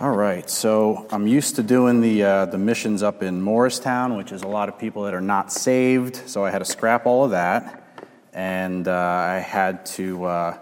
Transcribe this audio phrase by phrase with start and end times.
[0.00, 4.32] All right, so I'm used to doing the, uh, the missions up in Morristown, which
[4.32, 7.26] is a lot of people that are not saved, so I had to scrap all
[7.26, 8.02] of that.
[8.32, 10.58] And uh, I had to uh,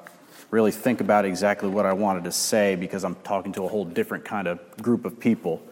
[0.50, 3.84] really think about exactly what I wanted to say because I'm talking to a whole
[3.84, 5.62] different kind of group of people.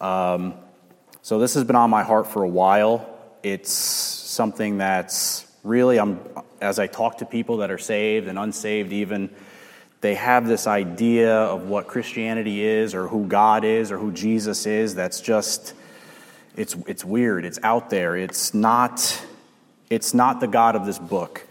[0.00, 0.54] Um,
[1.20, 3.06] so this has been on my heart for a while.
[3.42, 6.18] It's something that's really, I'm,
[6.62, 9.28] as I talk to people that are saved and unsaved, even
[10.06, 14.64] they have this idea of what Christianity is or who God is or who Jesus
[14.64, 15.74] is that's just
[16.56, 17.44] it's it's weird.
[17.44, 18.16] It's out there.
[18.16, 19.20] It's not
[19.90, 21.44] it's not the God of this book.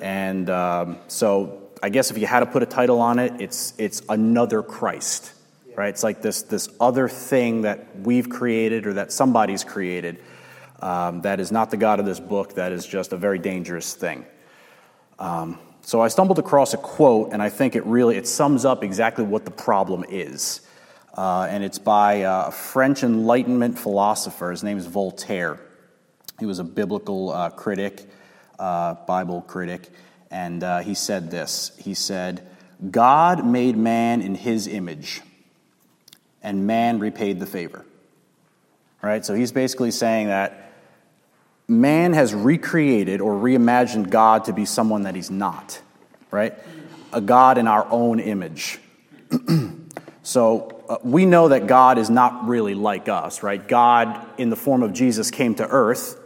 [0.00, 3.72] And um, so I guess if you had to put a title on it it's
[3.78, 5.32] it's another Christ
[5.76, 5.90] right?
[5.90, 10.18] It's like this this other thing that we've created or that somebody's created
[10.80, 13.94] um, that is not the God of this book that is just a very dangerous
[13.94, 14.26] thing.
[15.20, 18.84] Um, so I stumbled across a quote, and I think it really it sums up
[18.84, 20.60] exactly what the problem is.
[21.14, 24.50] Uh, and it's by uh, a French Enlightenment philosopher.
[24.50, 25.60] His name is Voltaire.
[26.38, 28.08] He was a biblical uh, critic,
[28.58, 29.90] uh, Bible critic,
[30.30, 31.72] and uh, he said this.
[31.78, 32.48] He said,
[32.90, 35.20] "God made man in His image,
[36.42, 37.84] and man repaid the favor."
[39.02, 39.24] Right.
[39.24, 40.71] So he's basically saying that
[41.72, 45.80] man has recreated or reimagined God to be someone that he's not,
[46.30, 46.54] right?
[47.12, 48.78] A God in our own image.
[50.22, 53.66] so uh, we know that God is not really like us, right?
[53.66, 56.20] God, in the form of Jesus, came to earth,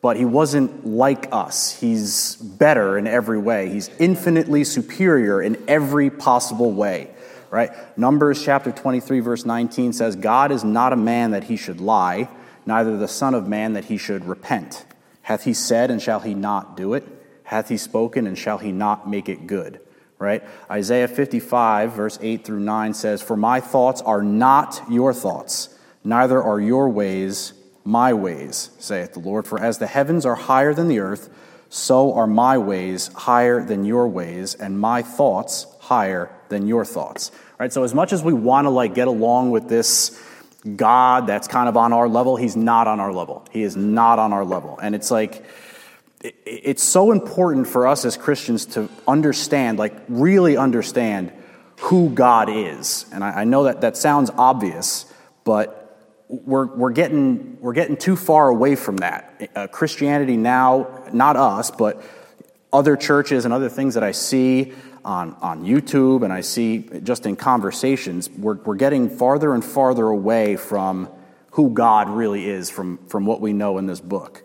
[0.00, 1.78] but he wasn't like us.
[1.78, 7.10] He's better in every way, he's infinitely superior in every possible way.
[7.50, 7.70] Right?
[7.98, 12.30] Numbers chapter 23, verse 19 says, God is not a man that he should lie,
[12.64, 14.86] neither the Son of Man that he should repent.
[15.22, 17.04] Hath he said, and shall he not do it?
[17.44, 19.80] Hath he spoken, and shall he not make it good?
[20.18, 20.44] Right?
[20.70, 26.42] Isaiah 55, verse 8 through 9 says, For my thoughts are not your thoughts, neither
[26.42, 29.46] are your ways my ways, saith the Lord.
[29.46, 31.30] For as the heavens are higher than the earth,
[31.68, 37.32] so are my ways higher than your ways, and my thoughts higher than your thoughts.
[37.58, 37.72] Right?
[37.72, 40.20] So as much as we want to like get along with this
[40.76, 43.44] God that's kind of on our level, he's not on our level.
[43.50, 44.78] He is not on our level.
[44.80, 45.44] And it's like,
[46.22, 51.32] it's so important for us as Christians to understand, like really understand
[51.80, 53.06] who God is.
[53.12, 55.12] And I, know that that sounds obvious,
[55.42, 59.50] but we're, we're, getting, we're getting too far away from that.
[59.56, 62.00] Uh, Christianity now, not us, but
[62.72, 64.72] other churches and other things that I see,
[65.04, 70.06] on, on YouTube and I see just in conversations, we're, we're getting farther and farther
[70.06, 71.08] away from
[71.52, 74.42] who God really is from, from what we know in this book.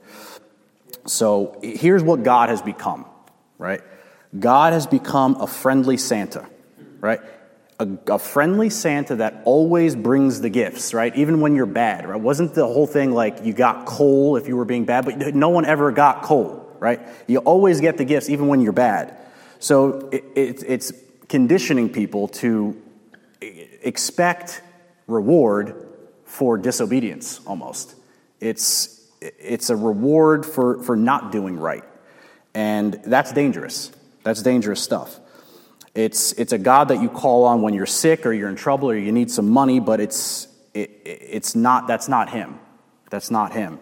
[1.05, 3.05] So here's what God has become,
[3.57, 3.81] right?
[4.37, 6.45] God has become a friendly Santa,
[6.99, 7.21] right?
[7.79, 11.15] A, a, friendly Santa that always brings the gifts, right?
[11.15, 12.19] Even when you're bad, right?
[12.19, 15.49] Wasn't the whole thing like you got coal if you were being bad, but no
[15.49, 16.99] one ever got coal, right?
[17.27, 19.17] You always get the gifts even when you're bad.
[19.59, 20.93] So it, it, it's
[21.27, 22.81] conditioning people to
[23.41, 24.61] expect
[25.07, 25.87] reward
[26.25, 27.95] for disobedience almost.
[28.39, 31.83] It's, it's a reward for, for not doing right.
[32.53, 33.91] And that's dangerous.
[34.23, 35.19] That's dangerous stuff.
[35.95, 38.91] It's, it's a God that you call on when you're sick or you're in trouble
[38.91, 42.59] or you need some money, but it's, it, it's not, that's not Him.
[43.09, 43.79] That's not Him.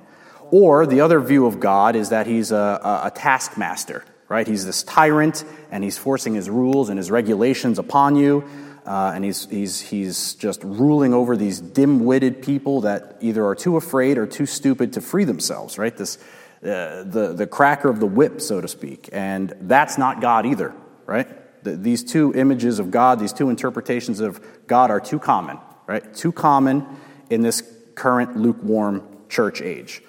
[0.51, 4.47] Or the other view of God is that He's a, a, a taskmaster right?
[4.47, 5.43] He's this tyrant,
[5.75, 8.45] and he's forcing his rules and his regulations upon you,
[8.85, 13.55] uh, and he's, he's, he's just ruling over these dim witted people that either are
[13.55, 15.97] too afraid or too stupid to free themselves, right?
[15.97, 16.17] This,
[16.63, 19.09] uh, the, the cracker of the whip, so to speak.
[19.11, 20.73] And that's not God either,
[21.05, 21.27] right?
[21.65, 26.13] The, these two images of God, these two interpretations of God are too common, right?
[26.13, 26.85] Too common
[27.29, 30.01] in this current lukewarm church age.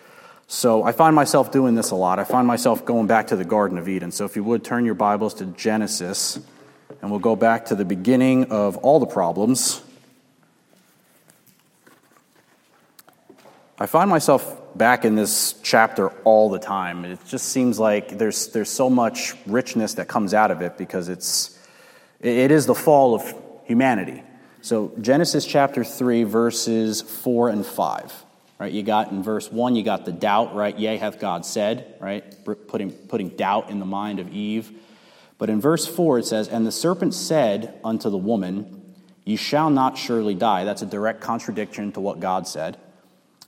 [0.49, 2.19] So I find myself doing this a lot.
[2.19, 4.13] I find myself going back to the Garden of Eden.
[4.13, 6.39] So if you would turn your Bibles to Genesis,
[7.03, 9.83] and we'll go back to the beginning of all the problems.
[13.79, 17.05] I find myself back in this chapter all the time.
[17.05, 21.09] It just seems like there's, there's so much richness that comes out of it because
[21.09, 21.59] it's,
[22.21, 23.35] it is the fall of
[23.65, 24.23] humanity.
[24.63, 28.26] So, Genesis chapter 3, verses 4 and 5.
[28.59, 30.77] Right, you got in verse 1, you got the doubt, right?
[30.79, 32.25] Yea, hath God said, right?
[32.69, 34.73] Putting, putting doubt in the mind of Eve.
[35.37, 38.95] But in verse 4, it says, And the serpent said unto the woman,
[39.27, 40.65] Ye shall not surely die.
[40.65, 42.79] That's a direct contradiction to what God said.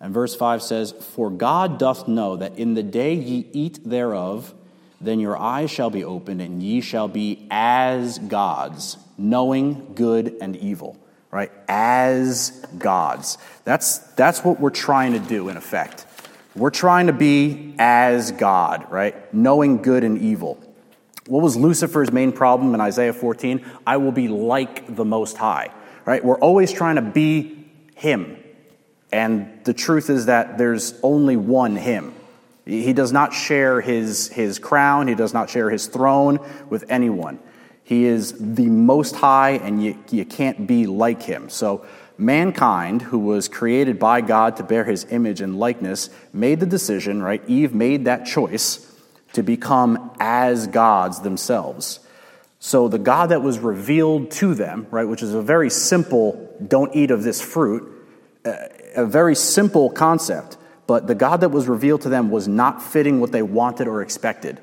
[0.00, 4.54] And verse 5 says, For God doth know that in the day ye eat thereof,
[5.00, 10.56] then your eyes shall be opened, and ye shall be as gods, knowing good and
[10.56, 10.98] evil.
[11.30, 11.52] Right?
[11.68, 13.38] As gods.
[13.64, 16.06] That's, that's what we're trying to do, in effect.
[16.56, 19.32] We're trying to be as God, right?
[19.32, 20.62] Knowing good and evil.
[21.26, 23.64] What was Lucifer's main problem in Isaiah 14?
[23.86, 25.70] I will be like the Most High,
[26.04, 26.24] right?
[26.24, 28.36] We're always trying to be Him.
[29.12, 32.14] And the truth is that there's only one Him.
[32.68, 36.38] He does not share his, his crown, he does not share his throne
[36.68, 37.38] with anyone.
[37.88, 41.48] He is the most high, and you, you can't be like him.
[41.48, 41.86] So,
[42.18, 47.22] mankind, who was created by God to bear his image and likeness, made the decision,
[47.22, 47.42] right?
[47.48, 48.94] Eve made that choice
[49.32, 52.00] to become as gods themselves.
[52.60, 56.94] So, the God that was revealed to them, right, which is a very simple, don't
[56.94, 57.90] eat of this fruit,
[58.44, 58.52] uh,
[58.96, 63.18] a very simple concept, but the God that was revealed to them was not fitting
[63.18, 64.60] what they wanted or expected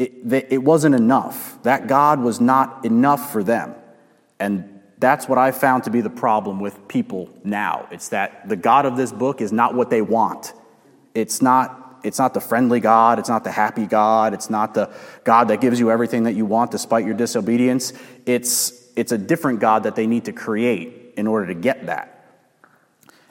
[0.00, 1.62] it, it wasn't enough.
[1.62, 3.74] That God was not enough for them.
[4.38, 7.86] And that's what I found to be the problem with people now.
[7.90, 10.54] It's that the God of this book is not what they want.
[11.14, 13.18] It's not, it's not the friendly God.
[13.18, 14.32] It's not the happy God.
[14.32, 14.90] It's not the
[15.24, 17.92] God that gives you everything that you want despite your disobedience.
[18.24, 22.20] It's, it's a different God that they need to create in order to get that.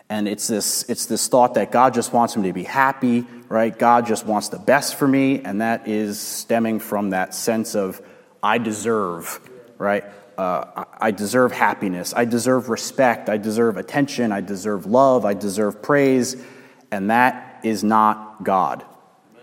[0.09, 3.77] And it's this, it's this thought that God just wants them to be happy, right?
[3.77, 5.41] God just wants the best for me.
[5.41, 8.01] And that is stemming from that sense of,
[8.41, 9.39] I deserve,
[9.77, 10.05] right?
[10.37, 12.13] Uh, I deserve happiness.
[12.15, 13.27] I deserve respect.
[13.27, 14.31] I deserve attention.
[14.31, 15.25] I deserve love.
[15.25, 16.41] I deserve praise.
[16.91, 18.85] And that is not God.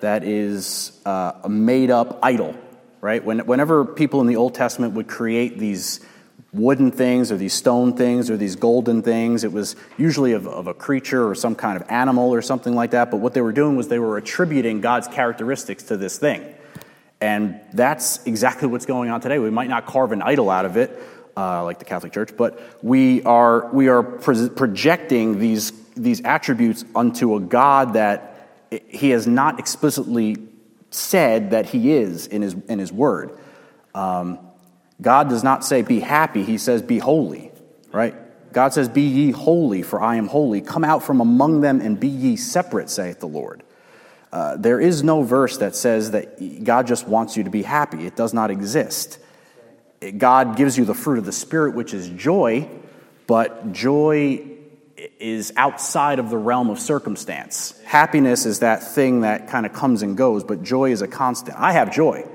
[0.00, 2.54] That is uh, a made up idol,
[3.00, 3.22] right?
[3.22, 6.00] When, whenever people in the Old Testament would create these
[6.56, 9.44] wooden things or these stone things or these golden things.
[9.44, 12.92] It was usually of, of, a creature or some kind of animal or something like
[12.92, 13.10] that.
[13.10, 16.54] But what they were doing was they were attributing God's characteristics to this thing.
[17.20, 19.38] And that's exactly what's going on today.
[19.38, 20.98] We might not carve an idol out of it,
[21.36, 26.84] uh, like the Catholic Church, but we are, we are pro- projecting these, these attributes
[26.94, 28.50] unto a God that
[28.88, 30.36] he has not explicitly
[30.90, 33.38] said that he is in his, in his word.
[33.94, 34.38] Um,
[35.00, 36.42] God does not say, be happy.
[36.42, 37.52] He says, be holy,
[37.92, 38.14] right?
[38.56, 40.62] God says, Be ye holy, for I am holy.
[40.62, 43.62] Come out from among them and be ye separate, saith the Lord.
[44.32, 48.06] Uh, there is no verse that says that God just wants you to be happy.
[48.06, 49.18] It does not exist.
[50.16, 52.66] God gives you the fruit of the Spirit, which is joy,
[53.26, 54.42] but joy
[55.20, 57.78] is outside of the realm of circumstance.
[57.84, 61.58] Happiness is that thing that kind of comes and goes, but joy is a constant.
[61.58, 62.26] I have joy.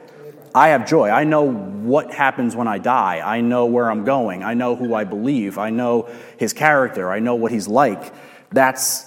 [0.53, 1.09] I have joy.
[1.09, 3.21] I know what happens when I die.
[3.23, 4.43] I know where I'm going.
[4.43, 5.57] I know who I believe.
[5.57, 7.09] I know his character.
[7.11, 8.13] I know what he's like.
[8.51, 9.05] That's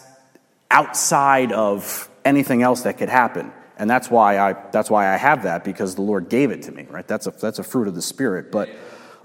[0.70, 3.52] outside of anything else that could happen.
[3.76, 6.72] And that's why I, that's why I have that, because the Lord gave it to
[6.72, 7.06] me, right?
[7.06, 8.50] That's a, that's a fruit of the Spirit.
[8.50, 8.70] But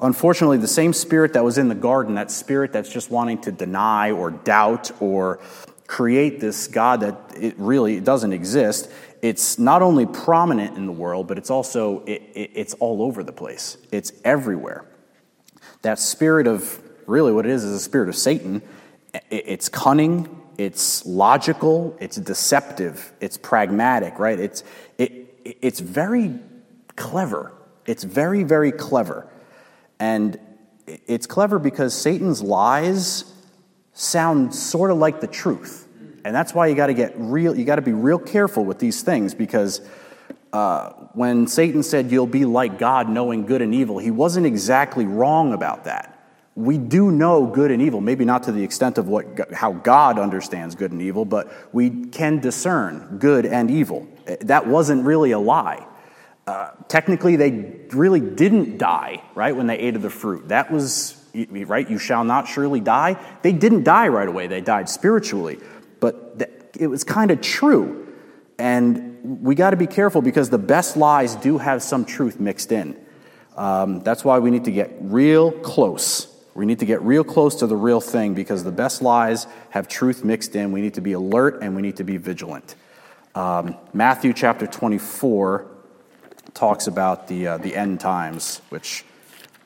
[0.02, 3.52] unfortunately, the same Spirit that was in the garden, that Spirit that's just wanting to
[3.52, 5.40] deny or doubt or
[5.88, 11.28] create this God that it really doesn't exist, it's not only prominent in the world,
[11.28, 13.78] but it's also it, it, it's all over the place.
[13.92, 14.86] It's everywhere.
[15.82, 18.62] That spirit of really what it is is a spirit of Satan.
[19.14, 24.40] It, it's cunning, it's logical, it's deceptive, it's pragmatic, right?
[24.40, 24.64] It's
[24.98, 25.12] it,
[25.44, 26.40] it's very
[26.96, 27.52] clever.
[27.86, 29.28] It's very very clever,
[30.00, 30.40] and
[30.86, 33.34] it's clever because Satan's lies
[33.94, 35.88] sound sort of like the truth.
[36.26, 38.80] And that's why you got to get real, you got to be real careful with
[38.80, 39.82] these things because
[40.52, 45.06] uh, when Satan said, You'll be like God, knowing good and evil, he wasn't exactly
[45.06, 46.16] wrong about that.
[46.56, 50.20] We do know good and evil, maybe not to the extent of what, how God
[50.20, 54.08] understands good and evil, but we can discern good and evil.
[54.42, 55.86] That wasn't really a lie.
[56.46, 57.52] Uh, technically, they
[57.92, 60.50] really didn't die, right, when they ate of the fruit.
[60.50, 63.24] That was, right, you shall not surely die.
[63.42, 65.60] They didn't die right away, they died spiritually
[66.00, 68.08] but it was kind of true.
[68.58, 72.72] And we got to be careful because the best lies do have some truth mixed
[72.72, 72.98] in.
[73.56, 76.28] Um, that's why we need to get real close.
[76.56, 79.88] We need to get real close to the real thing because the best lies have
[79.88, 80.72] truth mixed in.
[80.72, 82.76] We need to be alert and we need to be vigilant.
[83.36, 85.68] Um, Matthew chapter 24
[86.54, 89.06] talks about the, uh, the end times, which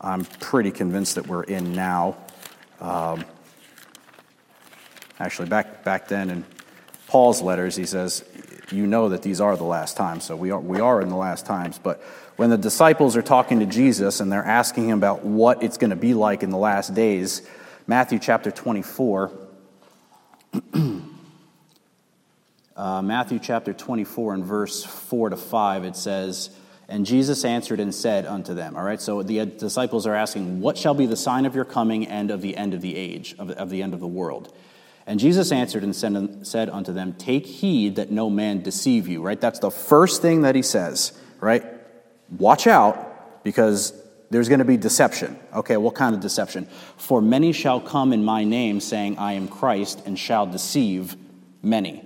[0.01, 2.17] I'm pretty convinced that we're in now.
[2.81, 3.23] Um,
[5.20, 6.46] Actually, back, back then in
[7.08, 8.24] Paul's letters, he says,
[8.72, 10.24] You know that these are the last times.
[10.24, 11.79] So we are, we are in the last times.
[11.82, 12.01] But
[12.36, 15.91] when the disciples are talking to Jesus and they're asking him about what it's going
[15.91, 17.48] to be like in the last days,
[17.86, 19.32] Matthew chapter 24.
[22.75, 26.50] uh, Matthew chapter 24 and verse 4 to 5, it says,
[26.88, 30.77] And Jesus answered and said unto them, All right, so the disciples are asking, What
[30.77, 33.51] shall be the sign of your coming and of the end of the age, of,
[33.51, 34.53] of the end of the world?
[35.05, 39.39] And Jesus answered and said unto them, Take heed that no man deceive you, right?
[39.39, 41.63] That's the first thing that he says, right?
[42.38, 43.93] Watch out because
[44.29, 45.38] there's going to be deception.
[45.53, 46.67] Okay, what kind of deception?
[46.98, 51.15] For many shall come in my name, saying, I am Christ, and shall deceive
[51.62, 52.03] many.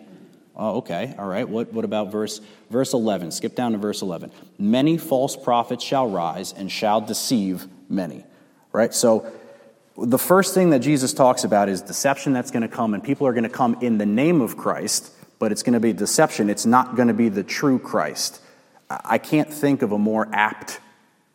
[0.56, 1.48] Oh, okay, all right.
[1.48, 3.32] What, what about verse, verse 11?
[3.32, 4.32] Skip down to verse 11.
[4.58, 8.26] Many false prophets shall rise and shall deceive many.
[8.72, 8.94] Right?
[8.94, 9.32] So,
[9.98, 13.26] the first thing that Jesus talks about is deception that's going to come, and people
[13.26, 16.50] are going to come in the name of Christ, but it's going to be deception.
[16.50, 18.42] It's not going to be the true Christ.
[18.90, 20.80] I can't think of a more apt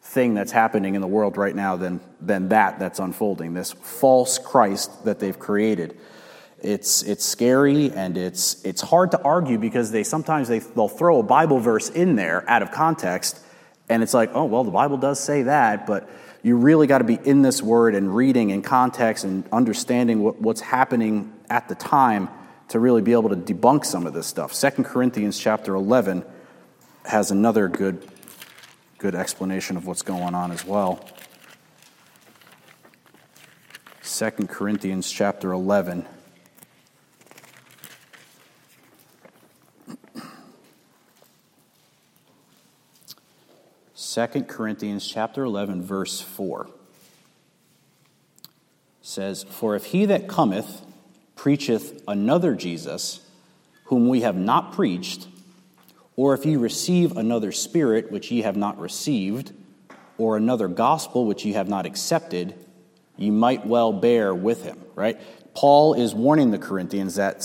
[0.03, 4.39] thing that's happening in the world right now than, than that that's unfolding this false
[4.39, 5.99] Christ that they've created.
[6.61, 11.19] It's, it's scary and it's, it's hard to argue because they sometimes they, they'll throw
[11.19, 13.41] a Bible verse in there out of context,
[13.89, 16.09] and it's like, oh, well, the Bible does say that, but
[16.43, 20.41] you really got to be in this word and reading in context and understanding what,
[20.41, 22.29] what's happening at the time
[22.69, 24.53] to really be able to debunk some of this stuff.
[24.53, 26.25] Second Corinthians chapter 11
[27.05, 28.09] has another good,
[28.99, 31.05] good explanation of what's going on as well.
[34.01, 36.07] Second Corinthians chapter 11.
[44.13, 46.67] 2 Corinthians chapter 11 verse 4
[49.01, 50.83] says, "For if he that cometh
[51.35, 53.21] preacheth another Jesus,
[53.85, 55.29] whom we have not preached,
[56.15, 59.53] or if ye receive another spirit which ye have not received,
[60.19, 62.53] or another gospel which ye have not accepted,
[63.17, 65.19] ye might well bear with him." Right?
[65.55, 67.43] Paul is warning the Corinthians that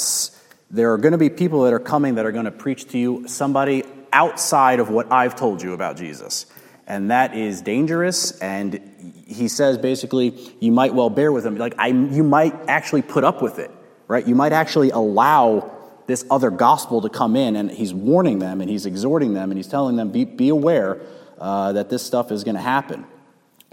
[0.70, 2.98] there are going to be people that are coming that are going to preach to
[2.98, 3.86] you somebody
[4.18, 6.48] outside of what I've told you about Jesus
[6.88, 8.32] and that is dangerous.
[8.40, 11.58] And he says basically, you might well bear with him.
[11.58, 13.70] Like, I, you might actually put up with it,
[14.08, 14.26] right?
[14.26, 15.74] You might actually allow
[16.08, 19.58] this other gospel to come in, and he's warning them, and he's exhorting them, and
[19.58, 21.02] he's telling them, be, be aware
[21.38, 23.06] uh, that this stuff is going to happen.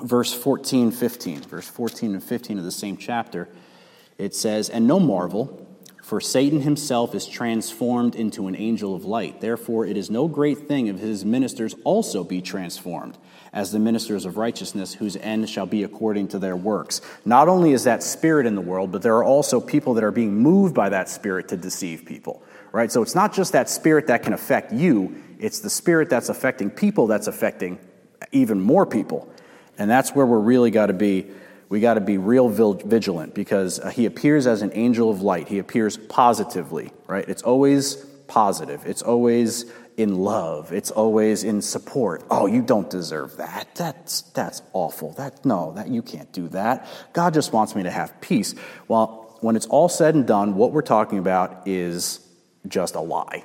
[0.01, 3.49] Verse 14, 15, verse 14 and 15 of the same chapter,
[4.19, 5.64] it says, And no marvel.
[6.05, 9.41] For Satan himself is transformed into an angel of light.
[9.41, 13.17] Therefore, it is no great thing if his ministers also be transformed
[13.55, 17.01] as the ministers of righteousness, whose end shall be according to their works.
[17.25, 20.11] Not only is that spirit in the world, but there are also people that are
[20.11, 22.93] being moved by that spirit to deceive people, right?
[22.93, 26.69] So it's not just that spirit that can affect you, it's the spirit that's affecting
[26.69, 27.79] people that's affecting
[28.31, 29.27] even more people.
[29.79, 31.31] And that's where we're really got to be
[31.75, 35.49] we got to be real vigilant because uh, he appears as an angel of light.
[35.49, 37.29] He appears positively, right?
[37.29, 37.97] It's always
[38.29, 38.87] positive.
[38.87, 39.65] It's always
[39.97, 40.73] in love.
[40.73, 42.23] It's always in support.
[42.31, 43.75] Oh, you don't deserve that.
[43.75, 45.15] That's that's awful.
[45.15, 46.87] That no, that you can't do that.
[47.13, 48.55] God just wants me to have peace.
[48.87, 52.21] Well, when it's all said and done, what we're talking about is
[52.69, 53.45] just a lie.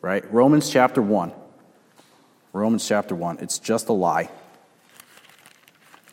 [0.00, 0.24] Right?
[0.34, 1.32] Romans chapter 1.
[2.52, 3.38] Romans chapter 1.
[3.38, 4.30] It's just a lie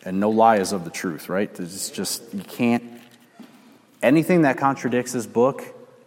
[0.03, 1.49] and no lie is of the truth, right?
[1.59, 2.83] It's just, you can't,
[4.01, 5.63] anything that contradicts this book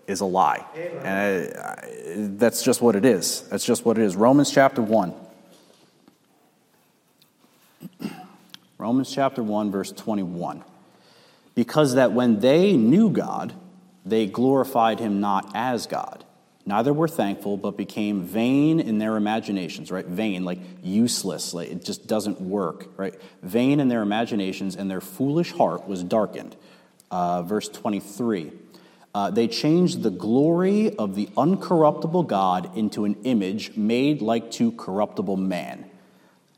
[0.06, 0.64] is a lie.
[1.02, 3.42] And I, I, that's just what it is.
[3.48, 4.16] That's just what it is.
[4.16, 5.14] Romans chapter 1.
[8.78, 10.64] Romans chapter 1, verse 21.
[11.54, 13.52] Because that when they knew God,
[14.04, 16.24] they glorified him not as God
[16.64, 20.06] Neither were thankful, but became vain in their imaginations, right?
[20.06, 23.14] Vain, like useless, like it just doesn't work, right?
[23.42, 26.54] Vain in their imaginations, and their foolish heart was darkened.
[27.10, 28.52] Uh, verse 23.
[29.14, 34.72] Uh, they changed the glory of the uncorruptible God into an image made like to
[34.72, 35.90] corruptible man,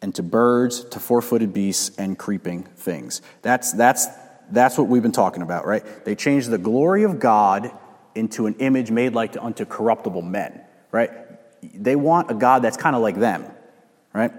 [0.02, 3.22] and to birds, to four footed beasts, and creeping things.
[3.40, 4.06] That's, that's,
[4.50, 5.82] that's what we've been talking about, right?
[6.04, 7.72] They changed the glory of God
[8.14, 10.60] into an image made like unto corruptible men,
[10.92, 11.10] right?
[11.62, 13.44] They want a God that's kind of like them,
[14.12, 14.32] right?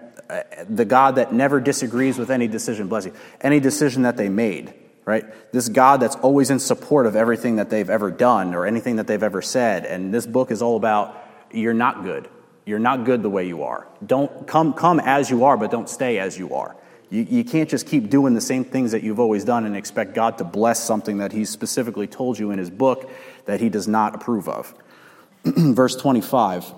[0.70, 4.74] The God that never disagrees with any decision, bless you, any decision that they made,
[5.06, 5.26] right?
[5.52, 9.08] This God that's always in support of everything that they've ever done or anything that
[9.08, 9.86] they've ever said.
[9.86, 12.30] And this book is all about you're not good.
[12.66, 13.88] You're not good the way you are.
[14.04, 16.76] Don't come, come as you are, but don't stay as you are.
[17.10, 20.14] You, you can't just keep doing the same things that you've always done and expect
[20.14, 23.10] God to bless something that He's specifically told you in His book
[23.46, 24.74] that he does not approve of.
[25.44, 26.74] verse 25.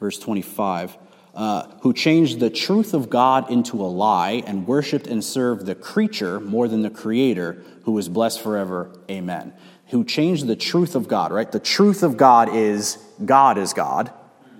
[0.00, 0.96] Verse 25.
[1.34, 5.74] Uh, who changed the truth of God into a lie and worshiped and served the
[5.74, 8.90] creature more than the creator, who is blessed forever.
[9.10, 9.52] Amen.
[9.88, 11.50] Who changed the truth of God, right?
[11.50, 14.12] The truth of God is God is God,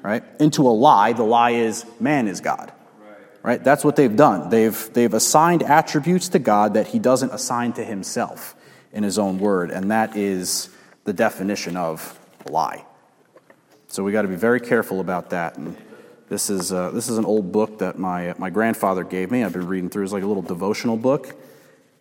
[0.03, 0.23] right?
[0.41, 1.13] Into a lie.
[1.13, 2.73] The lie is man is God.
[3.43, 3.63] Right?
[3.63, 4.51] That's what they've done.
[4.51, 8.55] They've, they've assigned attributes to God that he doesn't assign to himself
[8.93, 10.71] in his own word, and that is
[11.05, 12.85] the definition of lie.
[13.87, 15.57] So we got to be very careful about that.
[15.57, 15.77] And
[16.29, 19.45] this is, uh, this is an old book that my, my grandfather gave me.
[19.45, 20.05] I've been reading through.
[20.05, 21.35] It's like a little devotional book.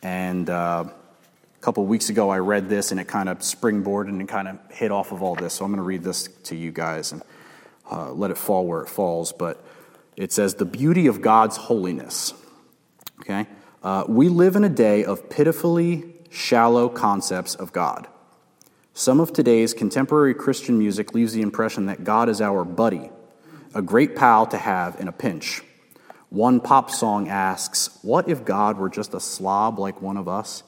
[0.01, 4.27] And uh, a couple weeks ago, I read this, and it kind of springboarded and
[4.27, 5.53] kind of hit off of all this.
[5.53, 7.22] So I'm going to read this to you guys and
[7.89, 9.32] uh, let it fall where it falls.
[9.32, 9.63] But
[10.18, 12.34] it says, The beauty of God's holiness.
[13.22, 13.48] Okay?
[13.82, 18.08] Uh, we live in a day of pitifully shallow concepts of God.
[18.94, 23.12] Some of today's contemporary Christian music leaves the impression that God is our buddy,
[23.76, 25.62] a great pal to have in a pinch.
[26.30, 30.64] One pop song asks, What if God were just a slob like one of us?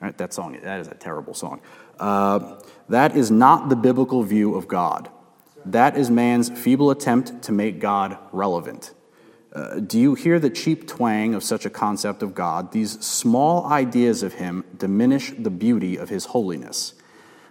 [0.00, 1.60] Right, that song, that is a terrible song.
[1.98, 5.08] Uh, that is not the biblical view of God.
[5.64, 8.94] That is man's feeble attempt to make God relevant.
[9.52, 12.72] Uh, do you hear the cheap twang of such a concept of God?
[12.72, 16.94] These small ideas of Him diminish the beauty of His holiness.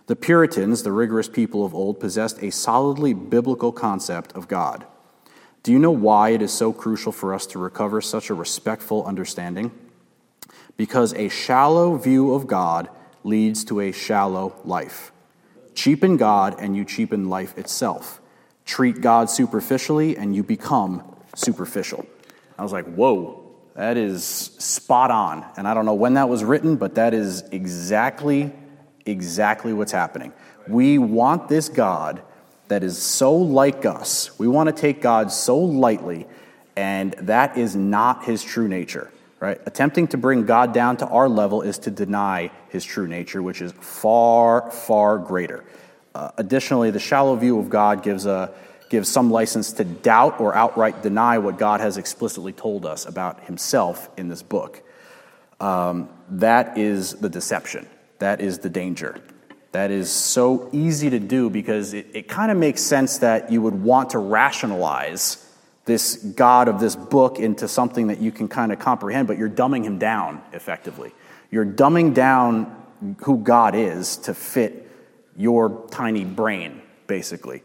[0.08, 4.86] The Puritans, the rigorous people of old, possessed a solidly biblical concept of God.
[5.64, 9.06] Do you know why it is so crucial for us to recover such a respectful
[9.06, 9.72] understanding?
[10.76, 12.90] Because a shallow view of God
[13.24, 15.12] leads to a shallow life.
[15.76, 18.22] Cheapen God, and you cheapen life itself.
[18.66, 21.04] Treat God superficially, and you become
[21.36, 22.06] superficial.
[22.58, 23.44] I was like, whoa,
[23.76, 25.46] that is spot on.
[25.58, 28.52] And I don't know when that was written, but that is exactly
[29.06, 30.34] exactly what's happening.
[30.68, 32.22] We want this God
[32.68, 34.38] that is so like us.
[34.40, 36.28] We want to take God so lightly,
[36.76, 39.12] and that is not his true nature,
[39.42, 39.60] right?
[39.66, 43.62] Attempting to bring God down to our level is to deny his true nature, which
[43.62, 45.66] is far, far greater.
[46.14, 48.54] Uh, additionally, the shallow view of God gives, a,
[48.90, 53.44] gives some license to doubt or outright deny what God has explicitly told us about
[53.46, 54.84] himself in this book.
[55.60, 57.88] Um, that is the deception.
[58.20, 59.20] That is the danger.
[59.72, 63.62] That is so easy to do because it, it kind of makes sense that you
[63.64, 65.44] would want to rationalize
[65.92, 69.50] this God of this book into something that you can kind of comprehend, but you're
[69.50, 71.12] dumbing him down effectively.
[71.50, 72.74] You're dumbing down
[73.24, 74.90] who God is to fit
[75.36, 77.62] your tiny brain, basically.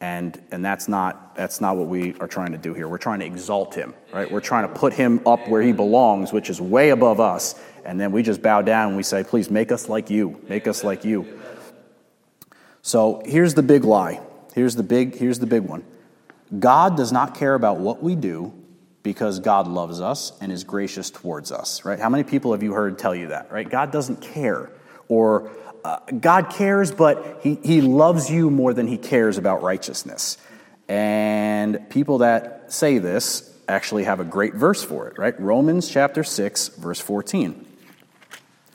[0.00, 2.88] And, and that's, not, that's not what we are trying to do here.
[2.88, 4.30] We're trying to exalt him, right?
[4.30, 7.54] We're trying to put him up where he belongs, which is way above us,
[7.86, 10.40] and then we just bow down and we say, Please make us like you.
[10.48, 11.40] Make us like you.
[12.82, 14.20] So here's the big lie.
[14.54, 15.84] Here's the big, here's the big one.
[16.58, 18.52] God does not care about what we do
[19.02, 21.98] because God loves us and is gracious towards us, right?
[21.98, 23.68] How many people have you heard tell you that, right?
[23.68, 24.70] God doesn't care.
[25.08, 25.50] Or
[25.84, 30.38] uh, God cares, but he, he loves you more than he cares about righteousness.
[30.88, 35.38] And people that say this actually have a great verse for it, right?
[35.40, 37.66] Romans chapter 6, verse 14.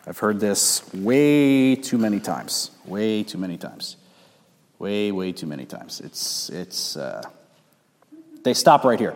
[0.06, 2.72] I've heard this way too many times.
[2.86, 3.98] Way too many times.
[4.80, 6.02] Way, way too many times.
[6.02, 7.22] It's, it's, uh,
[8.48, 9.16] they stop right here.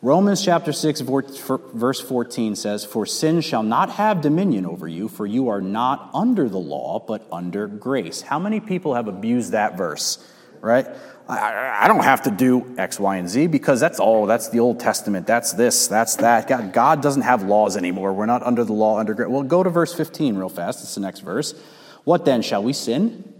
[0.00, 5.26] Romans chapter 6, verse 14 says, For sin shall not have dominion over you, for
[5.26, 8.20] you are not under the law, but under grace.
[8.20, 10.24] How many people have abused that verse,
[10.60, 10.86] right?
[11.28, 14.26] I, I don't have to do X, Y, and Z because that's all.
[14.26, 15.26] That's the Old Testament.
[15.26, 15.88] That's this.
[15.88, 16.46] That's that.
[16.46, 18.12] God, God doesn't have laws anymore.
[18.12, 19.28] We're not under the law, under grace.
[19.28, 20.82] Well, go to verse 15 real fast.
[20.84, 21.60] It's the next verse.
[22.04, 22.42] What then?
[22.42, 23.34] Shall we sin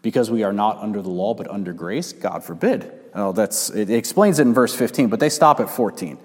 [0.00, 2.12] because we are not under the law but under grace?
[2.12, 3.03] God forbid.
[3.14, 6.18] Oh, that's, it explains it in verse 15, but they stop at 14.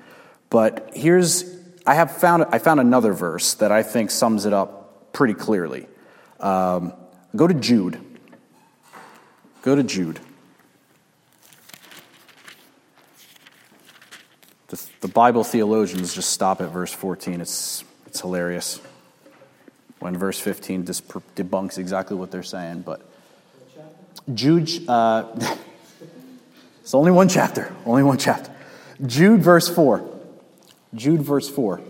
[0.49, 1.45] But here's,
[1.85, 5.87] I have found, I found another verse that I think sums it up pretty clearly.
[6.39, 6.93] Um,
[7.35, 8.01] go to Jude.
[9.61, 10.19] Go to Jude.
[14.69, 17.41] The, the Bible theologians just stop at verse 14.
[17.41, 18.81] It's, it's hilarious
[19.99, 22.81] when verse 15 dis- debunks exactly what they're saying.
[22.81, 23.01] But
[24.33, 25.55] Jude, uh,
[26.89, 28.51] it's only one chapter, only one chapter.
[29.05, 30.03] Jude, verse 4.
[30.95, 31.81] Jude, verse 4.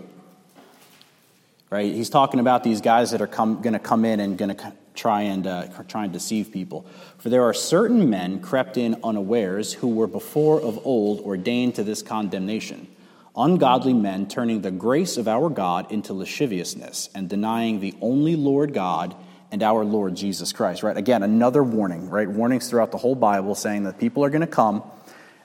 [1.70, 1.90] Right?
[1.90, 5.22] He's talking about these guys that are going to come in and going to try
[5.22, 6.84] and uh, try and deceive people.
[7.16, 11.82] For there are certain men crept in unawares who were before of old ordained to
[11.82, 12.86] this condemnation.
[13.34, 18.74] Ungodly men turning the grace of our God into lasciviousness and denying the only Lord
[18.74, 19.16] God
[19.52, 20.82] and our Lord Jesus Christ.
[20.82, 20.96] Right?
[20.96, 22.28] Again, another warning, right?
[22.28, 24.82] Warnings throughout the whole Bible saying that people are going to come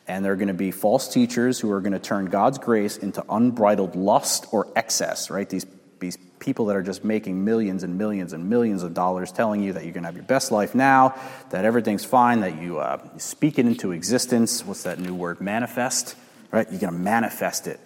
[0.07, 3.23] and they're going to be false teachers who are going to turn God's grace into
[3.29, 5.49] unbridled lust or excess, right?
[5.49, 5.65] These,
[5.99, 9.73] these people that are just making millions and millions and millions of dollars telling you
[9.73, 12.99] that you're going to have your best life now, that everything's fine, that you uh,
[13.17, 14.63] speak it into existence.
[14.63, 15.41] What's that new word?
[15.41, 16.15] Manifest,
[16.51, 16.69] right?
[16.69, 17.79] You're going to manifest it.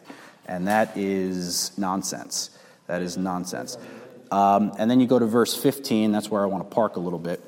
[0.46, 2.50] And that is nonsense.
[2.88, 3.78] That is nonsense.
[4.32, 6.12] Um, and then you go to verse 15.
[6.12, 7.44] That's where I want to park a little bit.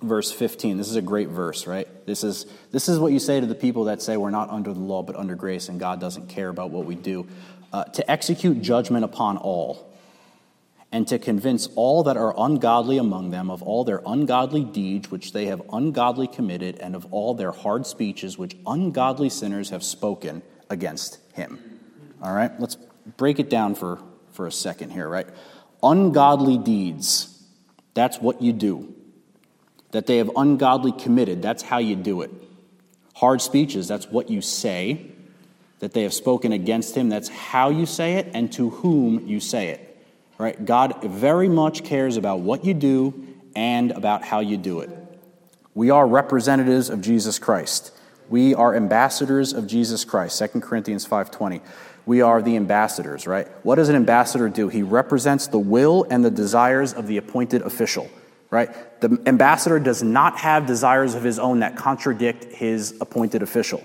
[0.00, 0.76] Verse 15.
[0.76, 1.88] This is a great verse, right?
[2.06, 4.72] This is, this is what you say to the people that say we're not under
[4.72, 7.26] the law but under grace and God doesn't care about what we do.
[7.72, 9.92] Uh, to execute judgment upon all
[10.92, 15.32] and to convince all that are ungodly among them of all their ungodly deeds which
[15.32, 20.42] they have ungodly committed, and of all their hard speeches which ungodly sinners have spoken
[20.68, 21.80] against him.
[22.22, 22.76] All right, let's
[23.16, 23.98] break it down for,
[24.32, 25.26] for a second here, right?
[25.82, 27.44] Ungodly deeds,
[27.94, 28.94] that's what you do.
[29.90, 32.30] That they have ungodly committed, that's how you do it.
[33.14, 35.10] Hard speeches, that's what you say.
[35.80, 39.40] That they have spoken against him, that's how you say it and to whom you
[39.40, 39.88] say it.
[40.38, 40.64] Right?
[40.64, 44.90] God very much cares about what you do and about how you do it.
[45.74, 47.92] We are representatives of Jesus Christ.
[48.28, 50.38] We are ambassadors of Jesus Christ.
[50.38, 51.60] 2 Corinthians 5:20.
[52.04, 53.46] We are the ambassadors, right?
[53.62, 54.68] What does an ambassador do?
[54.68, 58.10] He represents the will and the desires of the appointed official,
[58.50, 59.00] right?
[59.00, 63.82] The ambassador does not have desires of his own that contradict his appointed official,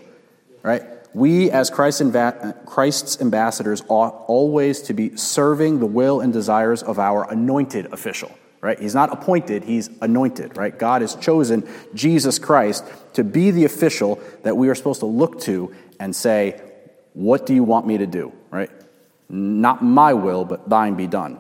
[0.64, 0.82] right?
[1.14, 7.32] We, as Christ's ambassadors, ought always to be serving the will and desires of our
[7.32, 8.80] anointed official, right?
[8.80, 10.78] He's not appointed, he's anointed, right?
[10.78, 15.40] God has chosen Jesus Christ to be the official that we are supposed to look
[15.42, 16.62] to and say,
[17.18, 18.70] What do you want me to do, right?
[19.28, 21.40] Not my will, but thine be done.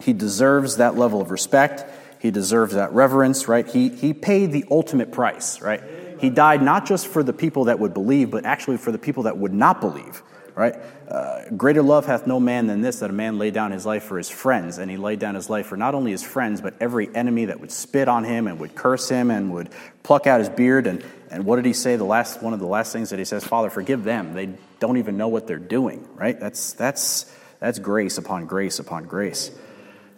[0.00, 1.84] He deserves that level of respect.
[2.20, 3.66] He deserves that reverence, right?
[3.66, 5.82] He, he paid the ultimate price, right?
[6.20, 9.24] He died not just for the people that would believe, but actually for the people
[9.24, 10.22] that would not believe,
[10.58, 10.74] right?
[11.08, 14.02] Uh, greater love hath no man than this, that a man lay down his life
[14.02, 14.78] for his friends.
[14.78, 17.60] And he laid down his life for not only his friends, but every enemy that
[17.60, 19.68] would spit on him and would curse him and would
[20.02, 20.88] pluck out his beard.
[20.88, 21.94] And, and what did he say?
[21.94, 24.34] The last, one of the last things that he says, Father, forgive them.
[24.34, 24.48] They
[24.80, 26.38] don't even know what they're doing, right?
[26.38, 29.52] That's, that's, that's grace upon grace upon grace.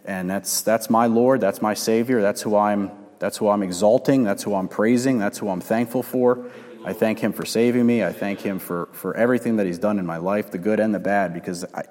[0.05, 2.89] And that's, that's my Lord, that's my Savior, that's who I'm
[3.21, 4.23] that's who I'm exalting.
[4.23, 5.19] That's who I'm praising.
[5.19, 6.49] That's who I'm thankful for.
[6.83, 8.03] I thank him for saving me.
[8.03, 10.93] I thank him for, for everything that he's done in my life, the good and
[10.93, 11.83] the bad, because I,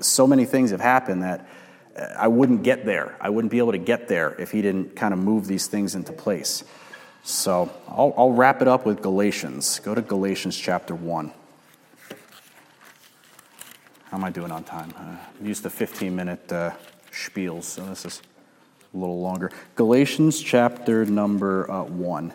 [0.00, 1.46] so many things have happened that
[2.16, 3.16] I wouldn't get there.
[3.20, 5.94] I wouldn't be able to get there if he didn't kind of move these things
[5.94, 6.64] into place.
[7.22, 9.78] So I'll, I'll wrap it up with Galatians.
[9.80, 11.32] Go to Galatians chapter 1.
[14.04, 14.92] How am I doing on time?
[14.96, 16.72] Uh, used the 15 minute uh,
[17.10, 18.22] spiels, so this is
[18.92, 19.50] a little longer.
[19.74, 22.32] Galatians chapter number uh, 1.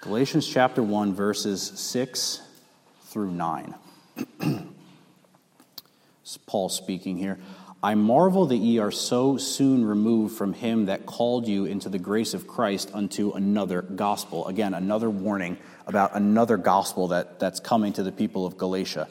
[0.00, 2.40] Galatians chapter 1, verses 6
[3.06, 3.74] through 9.
[6.46, 7.38] Paul speaking here.
[7.82, 11.98] I marvel that ye are so soon removed from him that called you into the
[11.98, 14.46] grace of Christ unto another gospel.
[14.46, 19.08] Again, another warning about another gospel that, that's coming to the people of Galatia,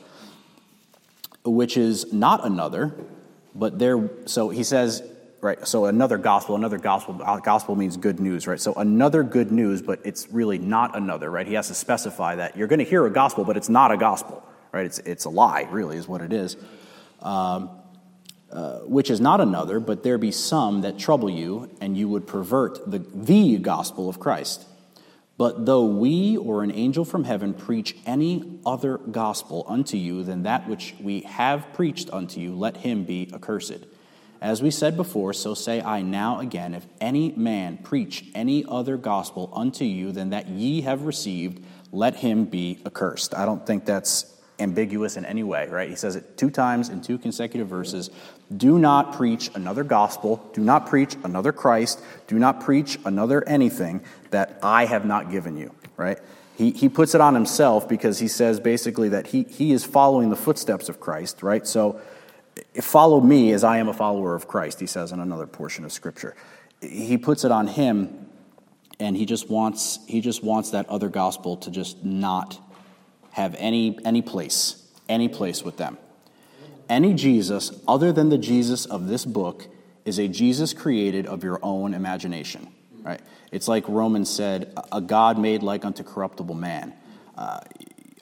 [1.45, 2.93] which is not another,
[3.53, 4.10] but there.
[4.25, 5.03] So he says,
[5.41, 8.60] right, so another gospel, another gospel, gospel means good news, right?
[8.60, 11.47] So another good news, but it's really not another, right?
[11.47, 13.97] He has to specify that you're going to hear a gospel, but it's not a
[13.97, 14.86] gospel, right?
[14.86, 16.58] It's, it's a lie, really, is what it is.
[17.21, 17.69] Um,
[18.51, 22.25] uh, which is not another, but there be some that trouble you, and you would
[22.25, 24.65] pervert the, the gospel of Christ.
[25.37, 30.43] But though we or an angel from heaven preach any other gospel unto you than
[30.43, 33.85] that which we have preached unto you, let him be accursed.
[34.41, 38.95] As we said before, so say I now again if any man preach any other
[38.95, 43.33] gospel unto you than that ye have received, let him be accursed.
[43.33, 45.89] I don't think that's ambiguous in any way, right?
[45.89, 48.09] He says it two times in two consecutive verses.
[48.55, 50.49] Do not preach another gospel.
[50.53, 52.01] Do not preach another Christ.
[52.27, 56.19] Do not preach another anything that I have not given you, right?
[56.57, 60.29] He, he puts it on himself because he says basically that he, he is following
[60.29, 61.67] the footsteps of Christ, right?
[61.67, 61.99] So
[62.81, 65.91] follow me as I am a follower of Christ, he says in another portion of
[65.91, 66.35] Scripture.
[66.81, 68.29] He puts it on him
[68.99, 72.57] and he just wants he just wants that other gospel to just not
[73.35, 75.97] have any, any place, any place with them.
[76.87, 79.67] Any Jesus other than the Jesus of this book
[80.05, 82.69] is a Jesus created of your own imagination,
[83.01, 83.19] right?
[83.51, 86.93] It's like Romans said, a God made like unto corruptible man.
[87.37, 87.59] Uh,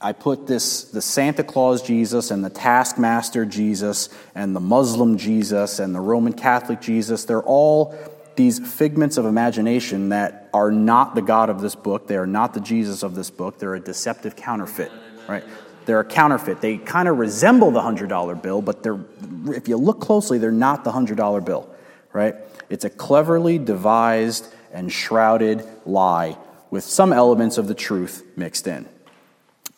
[0.02, 5.78] I put this, the Santa Claus Jesus and the taskmaster Jesus and the Muslim Jesus
[5.78, 7.95] and the Roman Catholic Jesus, they're all
[8.36, 12.08] these figments of imagination that are not the God of this book.
[12.08, 13.60] They are not the Jesus of this book.
[13.60, 14.91] They're a deceptive counterfeit,
[15.28, 15.43] right?
[15.86, 16.62] They're a counterfeit.
[16.62, 19.00] They kind of resemble the $100 bill, but they're,
[19.48, 21.69] if you look closely, they're not the $100 bill,
[22.12, 22.36] right?
[22.69, 26.38] It's a cleverly devised and shrouded lie
[26.72, 28.88] with some elements of the truth mixed in.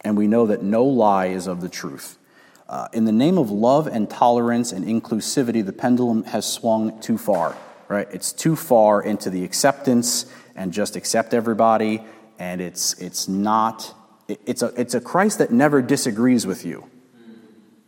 [0.02, 2.18] And we know that no lie is of the truth.
[2.70, 7.18] Uh, in the name of love and tolerance and inclusivity, the pendulum has swung too
[7.18, 7.56] far,
[7.88, 8.08] right?
[8.12, 12.04] It's too far into the acceptance and just accept everybody,
[12.40, 13.94] and it's, it's not
[14.28, 16.90] it's a, it's a Christ that never disagrees with you.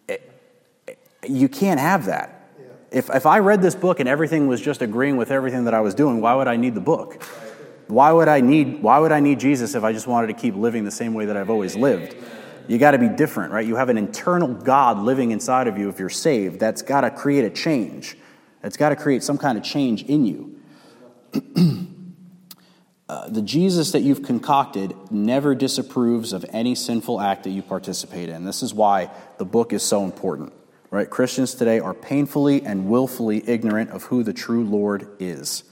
[0.08, 0.32] It,
[0.88, 2.34] it, you can't have that.
[2.92, 5.82] If, if I read this book and everything was just agreeing with everything that I
[5.82, 7.22] was doing, why would I need the book?
[7.88, 10.56] Why would I need, why would I need Jesus if I just wanted to keep
[10.56, 12.16] living the same way that I've always lived?
[12.68, 13.66] You got to be different, right?
[13.66, 16.60] You have an internal God living inside of you if you're saved.
[16.60, 18.18] That's got to create a change.
[18.62, 20.60] That's got to create some kind of change in you.
[23.10, 28.28] Uh, the Jesus that you've concocted never disapproves of any sinful act that you participate
[28.28, 28.44] in.
[28.44, 30.52] This is why the book is so important,
[30.92, 31.10] right?
[31.10, 35.64] Christians today are painfully and willfully ignorant of who the true Lord is,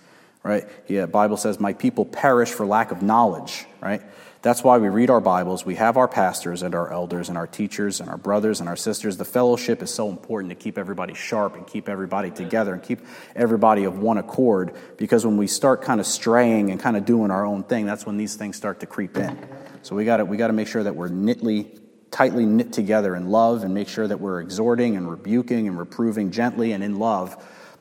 [0.44, 0.64] right?
[0.88, 4.02] Yeah, Bible says, "My people perish for lack of knowledge," right?
[4.46, 5.66] That's why we read our Bibles.
[5.66, 8.76] We have our pastors and our elders and our teachers and our brothers and our
[8.76, 9.18] sisters.
[9.18, 13.00] The fellowship is so important to keep everybody sharp and keep everybody together and keep
[13.36, 17.32] everybody of one accord because when we start kind of straying and kind of doing
[17.32, 19.36] our own thing, that's when these things start to creep in.
[19.82, 21.80] So we got to we got to make sure that we're knitly
[22.12, 26.30] tightly knit together in love and make sure that we're exhorting and rebuking and reproving
[26.30, 27.36] gently and in love,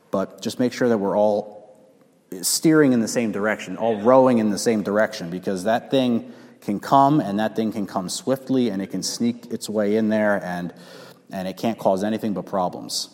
[0.09, 1.77] but just make sure that we're all
[2.41, 6.33] steering in the same direction, all rowing in the same direction because that thing
[6.65, 10.09] can come, and that thing can come swiftly, and it can sneak its way in
[10.09, 10.73] there, and,
[11.31, 13.09] and it can't cause anything but problems.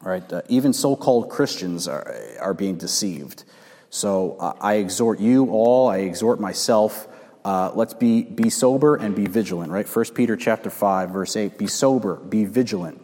[0.00, 0.30] Right?
[0.32, 3.44] Uh, even so called Christians are, are being deceived.
[3.90, 7.06] So uh, I exhort you all, I exhort myself.
[7.44, 9.86] Uh, let's be, be sober and be vigilant, right?
[9.86, 11.58] 1 Peter chapter 5, verse 8.
[11.58, 13.00] Be sober, be vigilant,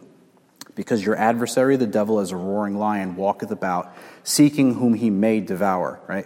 [0.75, 5.41] because your adversary, the devil, as a roaring lion, walketh about, seeking whom he may
[5.41, 6.25] devour, right?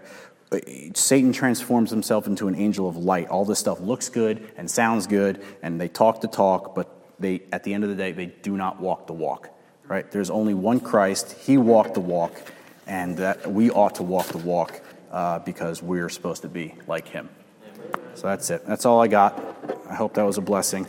[0.96, 3.28] Satan transforms himself into an angel of light.
[3.28, 6.90] All this stuff looks good and sounds good, and they talk the talk, but
[7.20, 9.50] they, at the end of the day, they do not walk the walk.
[9.88, 10.10] Right?
[10.10, 11.34] There's only one Christ.
[11.34, 12.34] He walked the walk,
[12.88, 17.08] and that we ought to walk the walk uh, because we're supposed to be like
[17.08, 17.30] him.
[18.16, 18.66] So that's it.
[18.66, 19.42] That's all I got.
[19.90, 20.88] I hope that was a blessing.